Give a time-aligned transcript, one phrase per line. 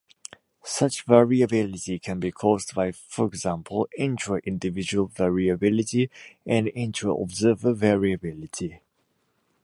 [0.65, 6.09] Such variability can be caused by, for example, intra-individual variability
[6.43, 8.81] and intra-observer variability.